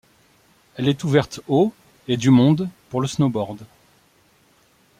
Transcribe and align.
Elle 0.77 0.87
est 0.89 1.03
ouverte 1.03 1.41
aux 1.47 1.71
et 2.07 2.17
du 2.17 2.31
monde 2.31 2.69
pour 2.89 3.01
le 3.01 3.07
snowboard. 3.07 3.61